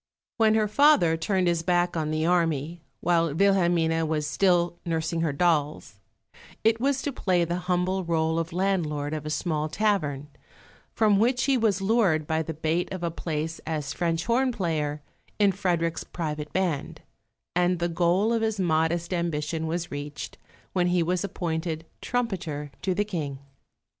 [0.37, 5.31] When her father turned his back on the army, while Wilhelmine was still nursing her
[5.31, 5.99] dolls,
[6.63, 10.29] it was to play the humble rôle of landlord of a small tavern,
[10.95, 15.03] from which he was lured by the bait of a place as French horn player
[15.37, 17.01] in Frederick's private band;
[17.55, 20.35] and the goal of his modest ambition was reached
[20.73, 23.37] when he was appointed trumpeter to the King.